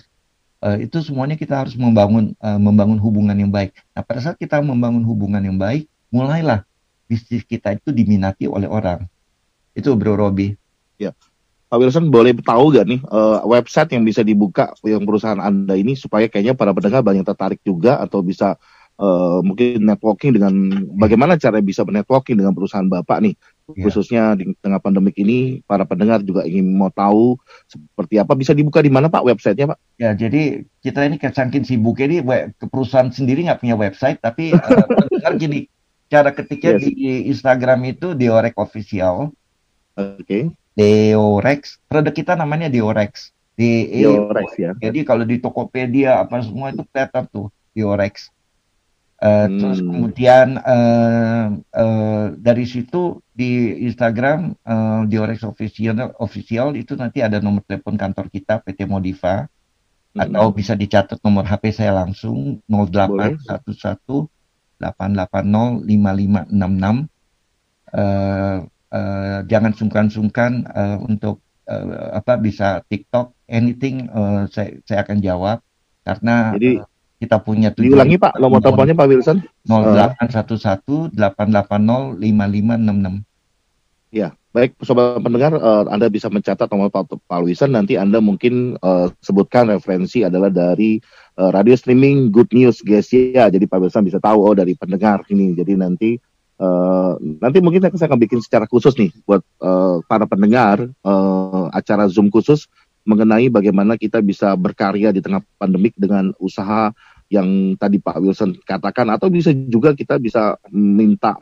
uh, 0.63 0.79
itu 0.79 1.03
semuanya 1.03 1.35
kita 1.35 1.67
harus 1.67 1.75
membangun 1.75 2.35
uh, 2.39 2.59
membangun 2.59 2.99
hubungan 2.99 3.35
yang 3.35 3.51
baik. 3.51 3.75
Nah, 3.95 4.03
pada 4.07 4.21
saat 4.23 4.37
kita 4.39 4.63
membangun 4.63 5.03
hubungan 5.05 5.43
yang 5.43 5.59
baik, 5.59 5.87
mulailah 6.11 6.65
bisnis 7.09 7.43
kita 7.49 7.75
itu 7.75 7.89
diminati 7.91 8.45
oleh 8.45 8.69
orang. 8.69 9.09
Itu 9.73 9.97
Bro 9.97 10.21
Robi. 10.21 10.53
Ya. 11.01 11.17
Pak 11.69 11.77
Wilson 11.81 12.09
boleh 12.09 12.33
tahu 12.41 12.73
gak 12.73 12.89
nih 12.89 13.01
uh, 13.13 13.45
website 13.45 13.93
yang 13.93 14.01
bisa 14.01 14.25
dibuka 14.25 14.73
yang 14.89 15.05
perusahaan 15.05 15.37
Anda 15.37 15.77
ini 15.77 15.93
supaya 15.93 16.25
kayaknya 16.25 16.57
para 16.57 16.73
pendengar 16.73 17.05
banyak 17.05 17.29
tertarik 17.29 17.61
juga 17.61 18.01
atau 18.01 18.25
bisa 18.25 18.57
uh, 18.97 19.45
mungkin 19.45 19.85
networking 19.85 20.33
dengan 20.33 20.53
bagaimana 20.97 21.37
cara 21.37 21.61
bisa 21.61 21.85
networking 21.85 22.41
dengan 22.41 22.57
perusahaan 22.57 22.89
Bapak 22.89 23.21
nih 23.21 23.37
ya. 23.77 23.85
khususnya 23.85 24.23
di 24.41 24.57
tengah 24.65 24.81
pandemik 24.81 25.13
ini 25.21 25.61
para 25.69 25.85
pendengar 25.85 26.25
juga 26.25 26.49
ingin 26.49 26.73
mau 26.73 26.89
tahu 26.89 27.37
seperti 27.69 28.17
apa 28.17 28.33
bisa 28.33 28.57
dibuka 28.57 28.81
di 28.81 28.89
mana 28.89 29.13
Pak 29.13 29.29
websitenya 29.29 29.77
Pak? 29.77 29.79
Ya 30.01 30.17
jadi 30.17 30.65
kita 30.81 31.05
ini 31.05 31.21
kecangkin 31.21 31.69
sibuk 31.69 32.01
ini 32.01 32.25
perusahaan 32.65 33.13
sendiri 33.13 33.45
nggak 33.45 33.61
punya 33.61 33.77
website 33.77 34.25
tapi 34.25 34.57
uh, 34.57 34.89
pendengar 35.05 35.37
gini 35.37 35.69
cara 36.09 36.33
ketiknya 36.33 36.77
yes. 36.77 36.83
di 36.83 36.93
Instagram 37.29 37.81
itu 37.85 38.17
Diorek 38.17 38.57
Official. 38.57 39.31
Oke. 39.95 40.25
Okay. 40.25 40.43
Deorex. 40.79 41.83
Produk 41.91 42.15
kita 42.15 42.39
namanya 42.39 42.71
Deorex. 42.73 43.35
D 43.59 43.91
e 43.91 44.07
Deorex 44.07 44.55
ya. 44.55 44.71
Jadi 44.79 45.03
kalau 45.03 45.27
di 45.27 45.43
Tokopedia 45.43 46.23
apa 46.23 46.39
semua 46.41 46.71
itu 46.71 46.87
kelihatan 46.89 47.27
tuh 47.27 47.51
Deorex. 47.75 48.31
Uh, 49.19 49.51
hmm. 49.51 49.59
Terus 49.59 49.79
kemudian 49.83 50.49
uh, 50.63 51.59
uh, 51.75 52.27
dari 52.39 52.63
situ 52.71 53.19
di 53.35 53.83
Instagram 53.91 54.55
uh, 54.63 55.03
Diorex 55.11 55.43
official 55.43 56.15
official 56.23 56.79
itu 56.79 56.95
nanti 56.95 57.19
ada 57.19 57.43
nomor 57.43 57.67
telepon 57.67 57.99
kantor 57.99 58.31
kita 58.31 58.63
PT 58.63 58.87
Modifa 58.87 59.51
hmm. 60.15 60.23
atau 60.23 60.55
bisa 60.55 60.79
dicatat 60.79 61.19
nomor 61.27 61.51
HP 61.51 61.75
saya 61.75 61.99
langsung 61.99 62.63
0811 62.71 64.31
880 64.81 65.85
5566 65.87 66.55
uh, 67.95 68.65
uh, 68.95 69.39
jangan 69.51 69.73
sungkan-sungkan 69.75 70.65
uh, 70.71 70.99
untuk 71.05 71.43
uh, 71.69 72.17
apa 72.17 72.39
bisa 72.41 72.81
TikTok 72.89 73.35
anything 73.51 74.09
uh, 74.11 74.49
saya 74.49 74.79
saya 74.87 75.05
akan 75.05 75.19
jawab 75.21 75.59
karena 76.07 76.57
Jadi, 76.57 76.81
uh, 76.81 76.89
kita 77.19 77.37
punya 77.43 77.75
tujuan. 77.75 77.99
Diulangi 77.99 78.17
Pak 78.17 78.39
nomor 78.39 78.63
teleponnya 78.63 78.95
Pak 78.95 79.07
Wilson. 79.11 79.39
0811 79.67 81.19
880 81.19 82.17
5566. 82.17 83.28
Ya, 84.09 84.33
baik 84.57 84.73
sobat 84.81 85.21
pendengar 85.21 85.53
uh, 85.53 85.85
Anda 85.93 86.09
bisa 86.09 86.33
mencatat 86.33 86.65
nomor 86.73 86.89
Pak, 86.89 87.29
Pak 87.29 87.41
Wilson 87.45 87.77
nanti 87.77 88.01
Anda 88.01 88.25
mungkin 88.25 88.81
uh, 88.81 89.13
sebutkan 89.21 89.69
referensi 89.69 90.25
adalah 90.25 90.49
dari 90.49 90.97
uh, 91.37 91.53
radio 91.53 91.77
streaming 91.77 92.33
Good 92.33 92.57
News 92.57 92.81
guys 92.81 93.13
ya. 93.13 93.53
Jadi 93.53 93.69
Pak 93.69 93.85
Wilson 93.85 94.09
bisa 94.09 94.17
tahu 94.17 94.49
oh 94.49 94.57
dari 94.57 94.73
pendengar 94.73 95.29
ini. 95.29 95.53
Jadi 95.53 95.75
nanti 95.77 96.11
Uh, 96.59 97.15
nanti 97.39 97.63
mungkin 97.63 97.79
saya 97.79 98.11
akan 98.11 98.19
bikin 98.19 98.43
secara 98.43 98.67
khusus 98.67 98.91
nih 98.99 99.15
buat 99.23 99.47
uh, 99.63 100.03
para 100.11 100.27
pendengar 100.27 100.91
uh, 101.07 101.71
acara 101.71 102.11
Zoom 102.11 102.35
khusus 102.35 102.67
mengenai 103.07 103.47
bagaimana 103.47 103.95
kita 103.95 104.19
bisa 104.19 104.59
berkarya 104.59 105.15
di 105.15 105.23
tengah 105.23 105.39
pandemik 105.55 105.95
dengan 105.95 106.35
usaha 106.43 106.91
yang 107.31 107.79
tadi 107.79 108.03
Pak 108.03 108.19
Wilson 108.19 108.59
katakan 108.67 109.07
atau 109.07 109.31
bisa 109.31 109.55
juga 109.55 109.95
kita 109.95 110.19
bisa 110.19 110.59
minta 110.75 111.39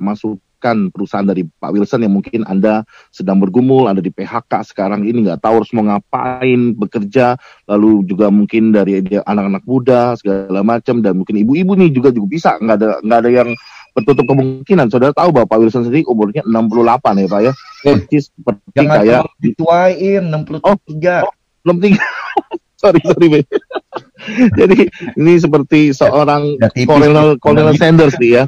masukan 0.66 0.90
perusahaan 0.90 1.26
dari 1.26 1.46
Pak 1.46 1.70
Wilson 1.70 2.02
yang 2.02 2.14
mungkin 2.18 2.42
Anda 2.42 2.82
sedang 3.14 3.38
bergumul, 3.38 3.86
Anda 3.86 4.02
di 4.02 4.10
PHK 4.10 4.66
sekarang 4.66 5.06
ini 5.06 5.22
nggak 5.22 5.38
tahu 5.38 5.62
harus 5.62 5.70
mau 5.70 5.86
ngapain, 5.86 6.74
bekerja, 6.74 7.38
lalu 7.70 8.02
juga 8.02 8.34
mungkin 8.34 8.74
dari 8.74 8.98
anak-anak 9.14 9.62
muda 9.62 10.18
segala 10.18 10.66
macam 10.66 10.98
dan 10.98 11.22
mungkin 11.22 11.38
ibu-ibu 11.38 11.78
nih 11.78 11.94
juga 11.94 12.10
juga 12.10 12.26
bisa 12.26 12.50
nggak 12.58 12.76
ada 12.82 12.88
nggak 12.98 13.18
ada 13.22 13.30
yang 13.30 13.48
bertutup 13.94 14.26
kemungkinan. 14.26 14.90
Saudara 14.90 15.14
tahu 15.14 15.30
bahwa 15.30 15.46
Pak 15.46 15.58
Wilson 15.62 15.86
sendiri 15.86 16.02
umurnya 16.10 16.42
68 16.42 17.22
ya 17.22 17.26
Pak 17.30 17.40
ya. 17.46 17.52
Eh, 17.86 17.96
seperti 18.18 18.66
Jangan 18.74 18.96
kayak 18.98 19.22
dituain 19.38 20.22
63. 20.34 20.66
Oh, 20.66 20.74
oh 20.74 21.34
63. 21.62 21.94
sorry 22.82 23.00
sorry 23.06 23.26
Be. 23.30 23.40
Jadi 24.58 24.90
ini 25.16 25.32
seperti 25.38 25.94
seorang 25.94 26.58
Colonel 26.84 27.38
Colonel 27.38 27.72
Sanders 27.78 28.18
nih 28.18 28.42
ya. 28.42 28.44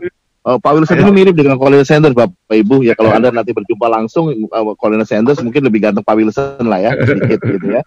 Uh, 0.46 0.56
Pak 0.56 0.70
Wilson 0.70 1.02
ini 1.02 1.10
mirip 1.12 1.34
dengan 1.34 1.58
Colonel 1.58 1.82
Sanders 1.82 2.14
Bapak 2.14 2.54
Ibu 2.54 2.86
ya 2.86 2.94
kalau 2.94 3.10
Anda 3.10 3.34
nanti 3.34 3.50
berjumpa 3.50 3.90
langsung 3.90 4.30
uh, 4.30 4.74
Colonel 4.78 5.04
Sanders 5.04 5.42
mungkin 5.42 5.66
lebih 5.66 5.82
ganteng 5.82 6.06
Pak 6.06 6.14
Wilson 6.14 6.64
lah 6.64 6.78
ya 6.78 6.94
sedikit 6.94 7.42
gitu 7.42 7.66
ya. 7.74 7.82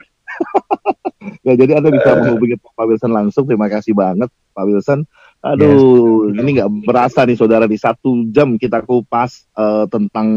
ya 1.48 1.54
jadi 1.56 1.80
Anda 1.80 1.90
bisa 1.96 2.22
menghubungi 2.22 2.60
Pak 2.60 2.86
Wilson 2.86 3.12
langsung. 3.16 3.48
Terima 3.48 3.72
kasih 3.72 3.96
banget 3.96 4.30
Pak 4.52 4.66
Wilson. 4.68 5.08
Aduh, 5.42 6.30
yes. 6.30 6.38
ini 6.38 6.50
nggak 6.62 6.70
berasa 6.86 7.26
nih 7.26 7.34
saudara 7.34 7.66
di 7.66 7.74
satu 7.74 8.30
jam 8.30 8.62
kita 8.62 8.86
kupas 8.86 9.50
uh, 9.58 9.90
tentang 9.90 10.28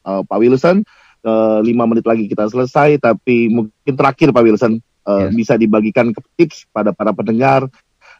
uh, 0.00 0.24
Pak 0.24 0.38
Wilson. 0.40 0.80
Uh, 1.24 1.64
lima 1.64 1.88
menit 1.88 2.04
lagi 2.04 2.28
kita 2.28 2.48
selesai, 2.52 3.00
tapi 3.00 3.48
mungkin 3.48 3.94
terakhir 3.96 4.28
Pak 4.28 4.44
Wilson 4.44 4.80
uh, 5.08 5.28
yes. 5.28 5.32
bisa 5.32 5.54
dibagikan 5.56 6.12
ke 6.12 6.20
tips 6.36 6.68
pada 6.72 6.92
para 6.92 7.16
pendengar, 7.16 7.68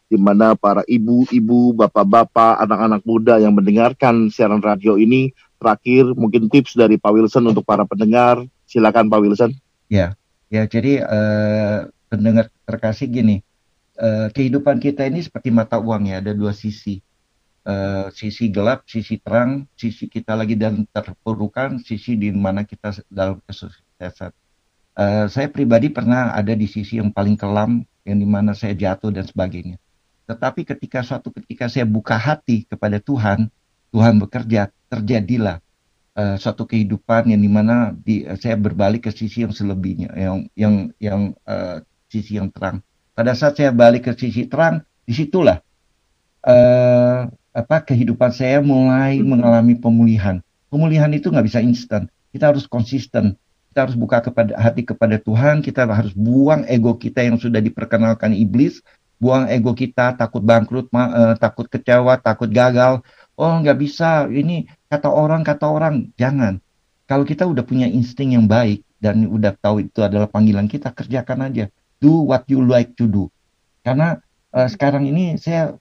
di 0.05 0.17
mana 0.21 0.53
para 0.53 0.85
ibu-ibu, 0.85 1.73
bapak-bapak, 1.73 2.61
anak-anak 2.61 3.01
muda 3.03 3.41
yang 3.41 3.57
mendengarkan 3.57 4.29
siaran 4.29 4.61
radio 4.61 4.95
ini. 4.95 5.33
Terakhir 5.57 6.13
mungkin 6.13 6.51
tips 6.51 6.77
dari 6.77 7.01
Pak 7.01 7.09
Wilson 7.09 7.49
untuk 7.49 7.65
para 7.65 7.87
pendengar. 7.89 8.45
Silakan 8.69 9.09
Pak 9.09 9.19
Wilson. 9.21 9.51
Ya, 9.89 10.13
ya 10.53 10.65
jadi 10.69 11.01
uh, 11.05 11.89
pendengar 12.09 12.53
terkasih 12.65 13.09
gini 13.09 13.45
uh, 13.99 14.27
kehidupan 14.31 14.77
kita 14.81 15.07
ini 15.07 15.23
seperti 15.23 15.49
mata 15.49 15.79
uang 15.79 16.11
ya, 16.11 16.21
ada 16.21 16.35
dua 16.35 16.53
sisi. 16.53 17.01
Uh, 17.65 18.13
sisi 18.13 18.53
gelap, 18.53 18.85
sisi 18.85 19.17
terang, 19.17 19.65
sisi 19.73 20.05
kita 20.05 20.37
lagi 20.37 20.53
dalam 20.53 20.85
terpurukan, 20.85 21.81
sisi 21.81 22.13
di 22.13 22.29
mana 22.29 22.61
kita 22.61 22.93
dalam 23.09 23.41
kesuksesan. 23.41 24.29
Uh, 24.93 25.25
saya 25.25 25.49
pribadi 25.49 25.89
pernah 25.89 26.29
ada 26.37 26.53
di 26.53 26.69
sisi 26.69 27.01
yang 27.01 27.09
paling 27.09 27.33
kelam, 27.33 27.81
yang 28.05 28.21
di 28.21 28.27
mana 28.29 28.53
saya 28.53 28.77
jatuh 28.77 29.09
dan 29.09 29.25
sebagainya. 29.25 29.81
Tetapi 30.25 30.65
ketika 30.65 31.05
suatu 31.05 31.29
ketika 31.29 31.69
saya 31.69 31.85
buka 31.85 32.17
hati 32.17 32.65
kepada 32.65 32.97
Tuhan, 32.97 33.49
Tuhan 33.93 34.17
bekerja, 34.17 34.73
terjadilah 34.89 35.61
uh, 36.17 36.35
suatu 36.41 36.65
kehidupan 36.65 37.29
yang 37.29 37.41
di 37.41 37.49
mana 37.49 37.93
di, 37.93 38.25
uh, 38.25 38.35
saya 38.35 38.57
berbalik 38.57 39.05
ke 39.05 39.11
sisi 39.13 39.45
yang 39.45 39.53
selebihnya, 39.53 40.11
yang 40.17 40.37
yang 40.57 40.75
yang 40.97 41.21
uh, 41.45 41.79
sisi 42.09 42.41
yang 42.41 42.49
terang 42.49 42.81
pada 43.15 43.31
saat 43.31 43.55
saya 43.55 43.71
balik 43.71 44.11
ke 44.11 44.13
sisi 44.13 44.43
terang, 44.45 44.83
di 45.07 45.15
situlah 45.15 45.63
uh, 46.43 47.31
apa 47.55 47.77
kehidupan 47.87 48.35
saya 48.35 48.59
mulai 48.59 49.23
mengalami 49.23 49.79
pemulihan. 49.79 50.43
Pemulihan 50.67 51.07
itu 51.15 51.31
nggak 51.31 51.47
bisa 51.47 51.63
instan. 51.63 52.11
Kita 52.35 52.51
harus 52.51 52.67
konsisten. 52.67 53.39
Kita 53.71 53.87
harus 53.87 53.95
buka 53.95 54.19
kepada 54.19 54.59
hati 54.59 54.83
kepada 54.83 55.15
Tuhan. 55.15 55.63
Kita 55.63 55.87
harus 55.87 56.11
buang 56.11 56.67
ego 56.67 56.99
kita 56.99 57.23
yang 57.23 57.39
sudah 57.39 57.63
diperkenalkan 57.63 58.35
iblis. 58.35 58.83
Buang 59.15 59.47
ego 59.47 59.71
kita 59.71 60.19
takut 60.19 60.43
bangkrut, 60.43 60.91
uh, 60.91 61.33
takut 61.39 61.65
kecewa, 61.71 62.19
takut 62.19 62.51
gagal. 62.51 62.99
Oh 63.39 63.53
nggak 63.59 63.77
bisa. 63.79 64.27
Ini 64.27 64.67
kata 64.91 65.07
orang 65.07 65.41
kata 65.43 65.65
orang. 65.67 66.11
Jangan. 66.19 66.59
Kalau 67.05 67.23
kita 67.23 67.45
udah 67.45 67.63
punya 67.63 67.85
insting 67.85 68.33
yang 68.33 68.49
baik 68.49 68.81
dan 68.97 69.29
udah 69.29 69.53
tahu 69.61 69.85
itu 69.85 70.01
adalah 70.01 70.25
panggilan 70.25 70.65
kita, 70.65 70.89
kerjakan 70.91 71.47
aja 71.47 71.65
do 72.05 72.21
what 72.27 72.43
you 72.45 72.61
like 72.61 72.93
to 72.93 73.09
do. 73.09 73.31
Karena 73.85 74.19
uh, 74.53 74.67
sekarang 74.69 75.07
ini 75.07 75.41
saya 75.41 75.77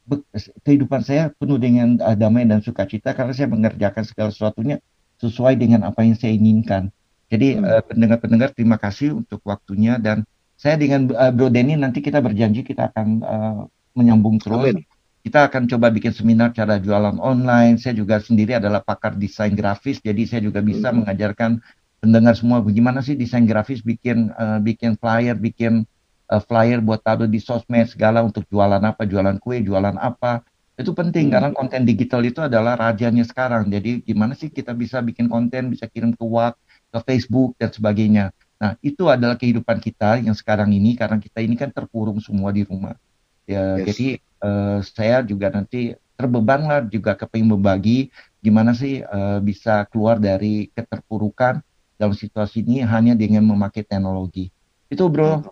kehidupan 0.65 1.05
saya 1.05 1.33
penuh 1.37 1.61
dengan 1.61 2.01
uh, 2.01 2.17
damai 2.17 2.49
dan 2.49 2.65
sukacita 2.65 3.13
karena 3.17 3.33
saya 3.37 3.49
mengerjakan 3.51 4.05
segala 4.09 4.31
sesuatunya 4.31 4.81
sesuai 5.21 5.61
dengan 5.61 5.89
apa 5.89 6.05
yang 6.05 6.17
saya 6.17 6.33
inginkan. 6.37 6.89
Jadi 7.29 7.59
hmm. 7.59 7.65
uh, 7.65 7.83
pendengar-pendengar 7.85 8.57
terima 8.57 8.77
kasih 8.81 9.21
untuk 9.21 9.41
waktunya 9.45 10.01
dan 10.01 10.25
saya 10.55 10.79
dengan 10.79 11.11
uh, 11.13 11.33
Bro 11.35 11.51
Denny 11.51 11.75
nanti 11.75 12.01
kita 12.01 12.23
berjanji 12.23 12.63
kita 12.63 12.91
akan 12.95 13.09
uh, 13.23 13.63
menyambung 13.95 14.39
terus. 14.39 14.75
Amin. 14.75 14.87
Kita 15.25 15.49
akan 15.49 15.65
coba 15.65 15.89
bikin 15.89 16.13
seminar 16.13 16.53
cara 16.53 16.77
jualan 16.77 17.17
online. 17.17 17.81
Saya 17.81 17.97
juga 17.97 18.21
sendiri 18.21 18.61
adalah 18.61 18.85
pakar 18.85 19.17
desain 19.17 19.57
grafis, 19.57 19.97
jadi 20.05 20.21
saya 20.29 20.45
juga 20.45 20.61
bisa 20.61 20.93
hmm. 20.93 21.01
mengajarkan 21.01 21.65
pendengar 22.05 22.37
semua 22.37 22.61
bagaimana 22.61 23.01
sih 23.01 23.17
desain 23.17 23.49
grafis, 23.49 23.81
bikin 23.81 24.29
uh, 24.37 24.61
bikin 24.61 25.01
flyer, 25.01 25.33
bikin 25.33 25.89
uh, 26.29 26.43
flyer 26.45 26.85
buat 26.85 27.01
taruh 27.01 27.25
di 27.25 27.41
sosmed 27.41 27.89
segala 27.89 28.21
untuk 28.21 28.45
jualan 28.53 28.85
apa, 28.85 29.09
jualan 29.09 29.41
kue, 29.41 29.65
jualan 29.65 29.97
apa. 29.97 30.45
Itu 30.77 30.93
penting 30.93 31.33
hmm. 31.33 31.33
karena 31.33 31.49
konten 31.57 31.83
digital 31.89 32.21
itu 32.21 32.45
adalah 32.45 32.77
rajanya 32.77 33.25
sekarang. 33.25 33.73
Jadi 33.73 34.05
gimana 34.05 34.37
sih 34.37 34.53
kita 34.53 34.77
bisa 34.77 35.01
bikin 35.01 35.33
konten, 35.33 35.73
bisa 35.73 35.89
kirim 35.89 36.13
ke 36.13 36.21
WhatsApp, 36.21 36.61
ke 36.93 36.99
Facebook 37.01 37.57
dan 37.57 37.73
sebagainya. 37.73 38.25
Nah, 38.65 38.81
itu 38.81 39.05
adalah 39.13 39.37
kehidupan 39.37 39.77
kita 39.77 40.25
yang 40.25 40.33
sekarang 40.33 40.73
ini 40.73 40.97
karena 40.97 41.21
kita 41.21 41.45
ini 41.45 41.53
kan 41.53 41.69
terkurung 41.69 42.17
semua 42.25 42.49
di 42.49 42.65
rumah. 42.65 42.97
Ya, 43.45 43.77
yes. 43.77 43.93
jadi 43.93 44.09
uh, 44.41 44.81
saya 44.81 45.21
juga 45.21 45.53
nanti 45.53 45.93
terbeban 46.17 46.65
lah 46.65 46.81
juga 46.89 47.13
kepingin 47.13 47.53
membagi 47.53 48.09
gimana 48.41 48.73
sih 48.73 49.05
uh, 49.05 49.37
bisa 49.45 49.85
keluar 49.93 50.17
dari 50.17 50.73
keterpurukan 50.73 51.61
dalam 52.01 52.17
situasi 52.17 52.65
ini 52.65 52.81
hanya 52.81 53.13
dengan 53.13 53.45
memakai 53.45 53.85
teknologi. 53.85 54.49
Itu 54.89 55.13
bro. 55.13 55.45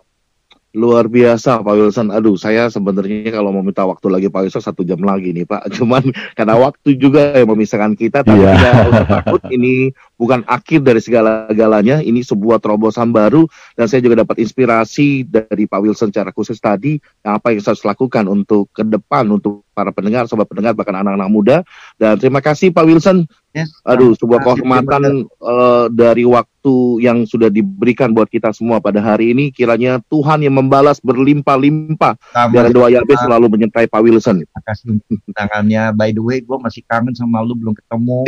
Luar 0.73 1.05
biasa 1.05 1.61
Pak 1.61 1.73
Wilson. 1.77 2.09
Aduh, 2.09 2.33
saya 2.33 2.65
sebenarnya 2.65 3.29
kalau 3.29 3.53
mau 3.53 3.61
minta 3.61 3.85
waktu 3.85 4.09
lagi 4.09 4.27
Pak 4.33 4.49
Wilson 4.49 4.65
satu 4.65 4.81
jam 4.81 4.97
lagi 5.05 5.29
nih 5.29 5.45
Pak. 5.45 5.69
Cuman 5.77 6.01
karena 6.33 6.57
waktu 6.57 6.97
juga 6.97 7.37
yang 7.37 7.53
memisahkan 7.53 7.93
kita, 7.93 8.25
tapi 8.25 8.41
yeah. 8.41 8.57
tidak 8.57 8.89
usah 8.89 9.05
takut. 9.05 9.41
Ini 9.53 9.93
bukan 10.17 10.41
akhir 10.49 10.81
dari 10.81 10.97
segala-galanya. 10.97 12.01
Ini 12.01 12.25
sebuah 12.25 12.57
terobosan 12.57 13.13
baru 13.13 13.45
dan 13.77 13.85
saya 13.85 14.01
juga 14.01 14.25
dapat 14.25 14.41
inspirasi 14.41 15.29
dari 15.29 15.69
Pak 15.69 15.77
Wilson 15.77 16.09
secara 16.09 16.33
khusus 16.33 16.57
tadi 16.57 16.97
apa 17.21 17.53
yang 17.53 17.61
saya 17.61 17.77
harus 17.77 17.85
lakukan 17.85 18.25
untuk 18.25 18.73
ke 18.73 18.81
depan 18.81 19.29
untuk 19.29 19.63
para 19.73 19.89
pendengar, 19.89 20.29
sobat 20.29 20.47
pendengar, 20.47 20.77
bahkan 20.77 20.95
anak-anak 20.95 21.29
muda. 21.29 21.57
Dan 21.97 22.15
terima 22.21 22.39
kasih 22.39 22.69
Pak 22.69 22.85
Wilson 22.85 23.25
Yes. 23.53 23.69
Aduh, 23.85 24.17
sebuah 24.17 24.41
kehormatan 24.41 25.29
uh, 25.37 25.85
dari 25.93 26.25
waktu 26.25 27.05
yang 27.05 27.21
sudah 27.29 27.53
diberikan 27.53 28.09
buat 28.09 28.25
kita 28.25 28.49
semua 28.49 28.81
pada 28.81 28.97
hari 28.97 29.29
ini. 29.29 29.53
Kiranya 29.53 30.01
Tuhan 30.09 30.41
yang 30.41 30.57
membalas 30.57 30.97
berlimpah-limpah. 31.05 32.17
Biar 32.49 32.73
doa 32.73 32.89
Yabes 32.89 33.21
selalu 33.21 33.53
menyertai 33.53 33.85
Pak 33.85 34.01
Wilson. 34.01 34.41
Terima 34.41 34.61
kasih 34.65 34.97
tangannya. 35.37 35.93
By 35.93 36.17
the 36.17 36.23
way, 36.25 36.41
gue 36.41 36.57
masih 36.57 36.81
kangen 36.89 37.13
sama 37.13 37.45
lu, 37.45 37.53
belum 37.53 37.77
ketemu. 37.77 38.25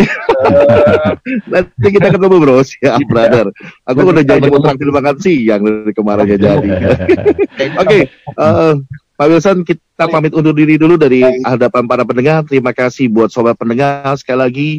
Nanti 1.51 1.87
kita 1.89 2.07
ketemu 2.13 2.35
bro, 2.37 2.61
iya. 2.61 2.93
brother. 3.09 3.49
Aku 3.89 4.05
udah 4.05 4.21
mau 4.45 4.61
traktir 4.61 4.93
makan 4.93 5.15
siang 5.17 5.61
dari 5.65 5.93
kemarin 5.97 6.25
ya 6.29 6.37
jadi. 6.53 6.69
Oke, 7.81 7.99
uh, 8.37 8.77
Pak 9.15 9.31
Wilson, 9.31 9.63
kita 9.63 10.11
pamit 10.11 10.35
undur 10.35 10.51
diri 10.51 10.75
dulu 10.75 10.99
dari 10.99 11.23
hadapan 11.47 11.87
para 11.87 12.03
pendengar. 12.03 12.43
Terima 12.43 12.75
kasih 12.75 13.07
buat 13.07 13.31
sobat 13.31 13.55
pendengar. 13.55 14.11
Sekali 14.19 14.39
lagi, 14.43 14.69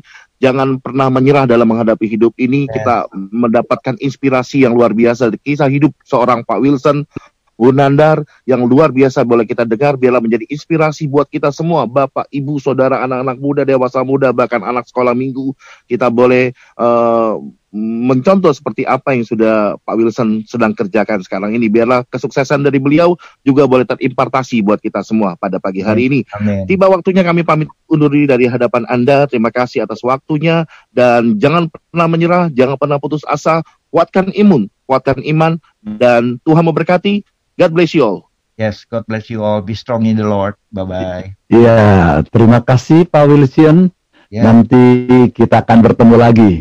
jangan 0.44 0.76
pernah 0.76 1.08
menyerah 1.08 1.48
dalam 1.48 1.64
menghadapi 1.64 2.04
hidup 2.04 2.36
ini. 2.36 2.68
Kita 2.68 3.08
mendapatkan 3.16 3.96
inspirasi 3.96 4.68
yang 4.68 4.76
luar 4.76 4.92
biasa 4.92 5.32
dari 5.32 5.40
kisah 5.40 5.72
hidup 5.72 5.96
seorang 6.04 6.44
Pak 6.44 6.60
Wilson, 6.60 7.08
Bu 7.56 7.72
Nandar 7.72 8.20
yang 8.44 8.62
luar 8.68 8.92
biasa 8.92 9.24
boleh 9.24 9.48
kita 9.48 9.64
dengar 9.64 9.96
biarlah 9.96 10.20
menjadi 10.20 10.44
inspirasi 10.52 11.08
buat 11.08 11.26
kita 11.32 11.48
semua 11.50 11.88
Bapak, 11.88 12.28
Ibu, 12.28 12.60
Saudara, 12.60 13.00
anak-anak 13.02 13.36
muda, 13.40 13.62
dewasa 13.64 14.04
muda, 14.04 14.30
bahkan 14.30 14.60
anak 14.60 14.84
sekolah 14.86 15.16
minggu 15.16 15.56
kita 15.88 16.12
boleh 16.12 16.52
uh, 16.76 17.40
mencontoh 17.76 18.48
seperti 18.56 18.88
apa 18.88 19.12
yang 19.12 19.28
sudah 19.28 19.76
Pak 19.84 19.94
Wilson 20.00 20.48
sedang 20.48 20.72
kerjakan 20.72 21.20
sekarang 21.20 21.52
ini. 21.52 21.68
Biarlah 21.68 22.08
kesuksesan 22.08 22.64
dari 22.64 22.80
beliau 22.80 23.20
juga 23.44 23.68
boleh 23.68 23.84
terimpartasi 23.84 24.64
buat 24.64 24.80
kita 24.80 25.04
semua 25.04 25.36
pada 25.36 25.60
pagi 25.60 25.84
hari 25.84 26.08
ini. 26.08 26.20
Amin. 26.32 26.64
Tiba 26.64 26.88
waktunya 26.88 27.20
kami 27.20 27.44
pamit 27.44 27.68
undur 27.92 28.08
diri 28.08 28.24
dari 28.24 28.48
hadapan 28.48 28.88
Anda. 28.88 29.28
Terima 29.28 29.52
kasih 29.52 29.84
atas 29.84 30.00
waktunya 30.00 30.64
dan 30.88 31.36
jangan 31.36 31.68
pernah 31.68 32.08
menyerah, 32.08 32.44
jangan 32.48 32.80
pernah 32.80 32.96
putus 32.96 33.22
asa. 33.28 33.60
Kuatkan 33.92 34.28
imun, 34.32 34.68
kuatkan 34.88 35.20
iman 35.24 35.56
dan 35.80 36.36
Tuhan 36.44 36.64
memberkati. 36.64 37.35
God 37.56 37.72
bless 37.72 37.96
you 37.96 38.04
all. 38.04 38.20
Yes, 38.56 38.88
God 38.88 39.04
bless 39.04 39.28
you 39.28 39.44
all. 39.44 39.60
Be 39.60 39.76
strong 39.76 40.08
in 40.08 40.16
the 40.16 40.24
Lord. 40.24 40.56
Bye 40.72 40.84
bye. 40.88 41.24
Iya, 41.52 42.24
terima 42.32 42.64
kasih 42.64 43.04
Pak 43.04 43.28
Wilson. 43.28 43.92
Yeah. 44.32 44.48
Nanti 44.48 44.84
kita 45.32 45.60
akan 45.60 45.84
bertemu 45.84 46.14
lagi. 46.16 46.52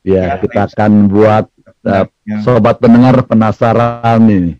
Ya, 0.00 0.34
ya 0.34 0.34
kita 0.40 0.72
akan 0.72 1.12
buat 1.12 1.46
uh, 1.86 2.08
sobat 2.40 2.80
pendengar 2.80 3.20
penasaran 3.28 4.24
ini. 4.28 4.56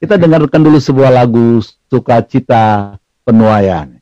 Kita 0.00 0.16
dengarkan 0.16 0.64
dulu 0.64 0.80
sebuah 0.80 1.12
lagu 1.12 1.60
sukacita 1.92 2.96
penuaian. 3.20 3.99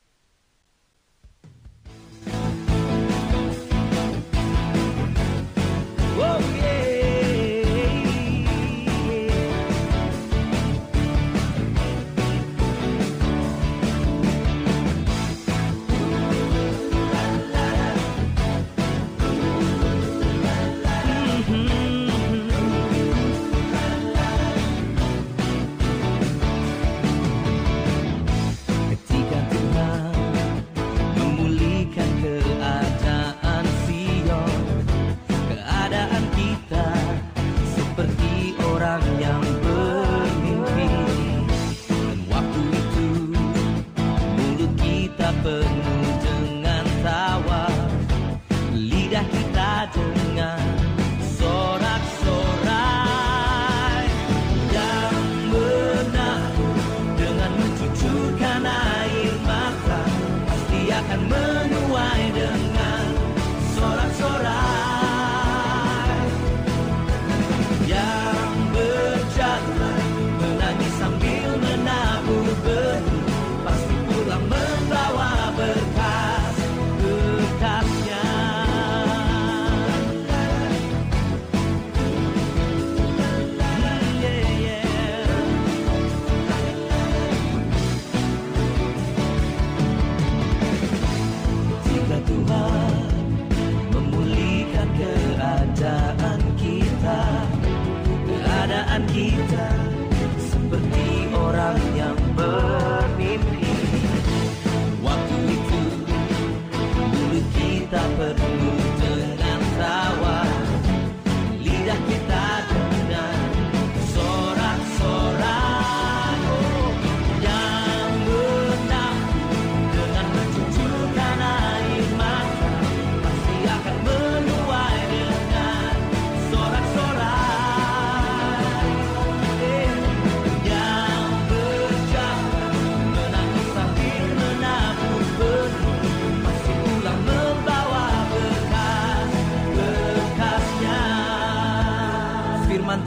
time 98.99 99.09
keep 99.15 99.48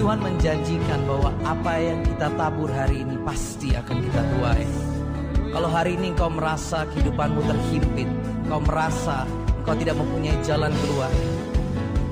menjanjikan 0.01 1.05
bahwa 1.05 1.29
apa 1.45 1.73
yang 1.77 2.01
kita 2.01 2.27
tabur 2.33 2.69
hari 2.73 3.05
ini 3.05 3.15
pasti 3.21 3.77
akan 3.77 3.97
kita 4.01 4.21
tuai. 4.33 4.65
Kalau 5.51 5.69
hari 5.69 5.99
ini 5.99 6.15
kau 6.17 6.31
merasa 6.31 6.87
kehidupanmu 6.89 7.43
terhimpit, 7.45 8.09
kau 8.49 8.63
merasa 8.63 9.27
kau 9.61 9.77
tidak 9.77 9.99
mempunyai 9.99 10.33
jalan 10.41 10.73
keluar, 10.81 11.11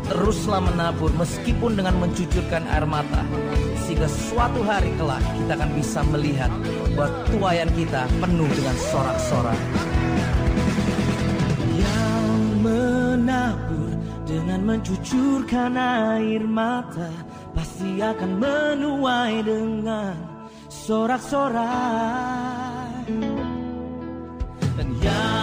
teruslah 0.05 0.61
menabur 0.61 1.09
meskipun 1.17 1.79
dengan 1.79 1.97
mencucurkan 1.97 2.67
air 2.69 2.85
mata, 2.85 3.25
sehingga 3.87 4.05
suatu 4.05 4.61
hari 4.61 4.93
kelak 4.99 5.23
kita 5.39 5.57
akan 5.57 5.71
bisa 5.73 5.99
melihat 6.13 6.51
bahwa 6.93 7.09
tuayan 7.31 7.71
kita 7.73 8.05
penuh 8.21 8.49
dengan 8.53 8.77
sorak-sorak. 8.91 9.59
Yang 11.73 12.37
menabur 12.61 13.91
dengan 14.29 14.59
mencucurkan 14.67 15.73
air 15.79 16.43
mata 16.45 17.09
pasti 17.59 17.99
akan 17.99 18.39
menuai 18.39 19.43
dengan 19.43 20.15
sorak-sorak. 20.71 21.59
Dan 24.79 24.87
yang 25.03 25.38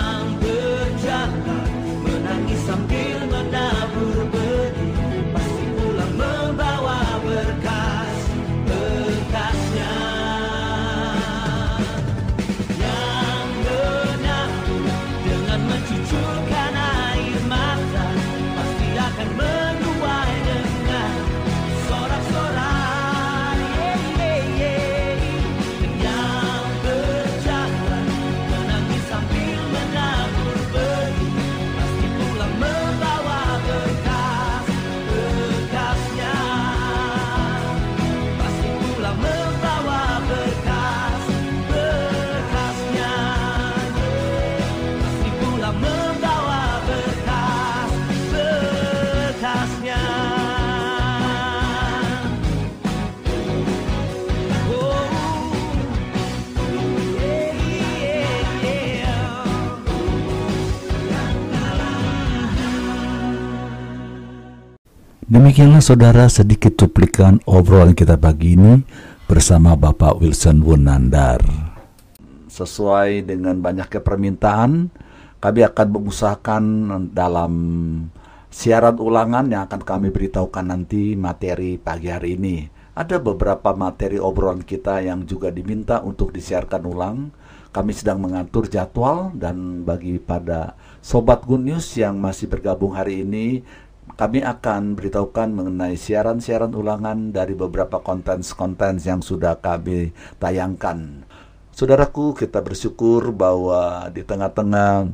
Demikianlah 65.46 65.78
saudara 65.78 66.26
sedikit 66.26 66.74
cuplikan 66.74 67.38
obrolan 67.46 67.94
kita 67.94 68.18
pagi 68.18 68.58
ini 68.58 68.82
bersama 69.30 69.78
Bapak 69.78 70.18
Wilson 70.18 70.58
Wunandar. 70.58 71.38
Sesuai 72.50 73.22
dengan 73.22 73.62
banyaknya 73.62 74.02
permintaan, 74.02 74.90
kami 75.38 75.60
akan 75.62 75.86
mengusahakan 75.94 76.62
dalam 77.14 77.52
siaran 78.50 78.98
ulangan 78.98 79.46
yang 79.46 79.70
akan 79.70 79.86
kami 79.86 80.10
beritahukan 80.10 80.66
nanti 80.66 81.14
materi 81.14 81.78
pagi 81.78 82.10
hari 82.10 82.34
ini. 82.34 82.66
Ada 82.98 83.22
beberapa 83.22 83.70
materi 83.70 84.18
obrolan 84.18 84.66
kita 84.66 84.98
yang 84.98 85.30
juga 85.30 85.54
diminta 85.54 86.02
untuk 86.02 86.34
disiarkan 86.34 86.82
ulang. 86.90 87.30
Kami 87.70 87.92
sedang 87.94 88.18
mengatur 88.18 88.66
jadwal 88.72 89.30
dan 89.36 89.86
bagi 89.86 90.16
pada 90.16 90.74
sobat 91.04 91.44
Good 91.46 91.70
News 91.70 91.86
yang 91.94 92.16
masih 92.16 92.48
bergabung 92.48 92.96
hari 92.96 93.20
ini 93.22 93.60
kami 94.14 94.46
akan 94.46 94.94
beritahukan 94.94 95.50
mengenai 95.50 95.98
siaran-siaran 95.98 96.70
ulangan 96.70 97.34
dari 97.34 97.58
beberapa 97.58 97.98
konten-konten 97.98 99.02
yang 99.02 99.18
sudah 99.18 99.58
kami 99.58 100.14
tayangkan. 100.38 101.26
Saudaraku, 101.74 102.32
kita 102.38 102.62
bersyukur 102.62 103.34
bahwa 103.34 104.08
di 104.14 104.22
tengah-tengah 104.22 105.10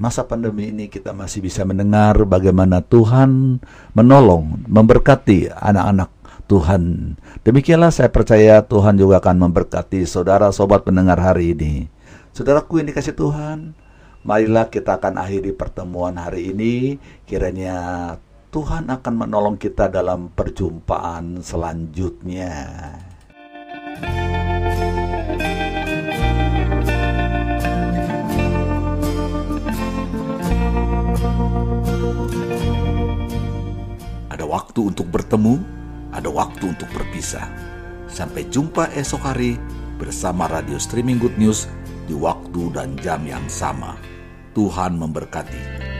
masa 0.00 0.24
pandemi 0.24 0.72
ini 0.72 0.88
kita 0.88 1.12
masih 1.12 1.44
bisa 1.44 1.66
mendengar 1.68 2.16
bagaimana 2.24 2.80
Tuhan 2.80 3.60
menolong, 3.92 4.64
memberkati 4.70 5.52
anak-anak 5.52 6.08
Tuhan. 6.48 7.14
Demikianlah 7.44 7.92
saya 7.92 8.08
percaya 8.08 8.64
Tuhan 8.64 8.96
juga 8.96 9.20
akan 9.20 9.48
memberkati 9.48 10.08
saudara 10.08 10.48
sobat 10.50 10.88
pendengar 10.88 11.20
hari 11.20 11.52
ini. 11.52 11.92
Saudaraku 12.32 12.80
yang 12.80 12.88
dikasih 12.88 13.12
Tuhan, 13.12 13.76
Marilah 14.22 14.70
kita 14.70 15.02
akan 15.02 15.18
akhiri 15.18 15.50
pertemuan 15.50 16.14
hari 16.14 16.54
ini. 16.54 16.94
Kiranya 17.26 17.74
Tuhan 18.54 18.86
akan 18.86 19.14
menolong 19.26 19.58
kita 19.58 19.90
dalam 19.90 20.30
perjumpaan 20.30 21.42
selanjutnya. 21.42 22.54
Ada 34.30 34.46
waktu 34.46 34.80
untuk 34.86 35.10
bertemu, 35.10 35.58
ada 36.14 36.30
waktu 36.30 36.70
untuk 36.70 36.86
berpisah. 36.94 37.50
Sampai 38.06 38.46
jumpa 38.46 38.86
esok 38.94 39.26
hari 39.26 39.58
bersama 39.98 40.46
Radio 40.46 40.78
Streaming 40.78 41.18
Good 41.18 41.42
News 41.42 41.66
di 42.06 42.14
waktu 42.14 42.70
dan 42.70 42.94
jam 43.02 43.26
yang 43.26 43.42
sama. 43.50 44.11
Tuhan 44.52 45.00
memberkati. 45.00 45.91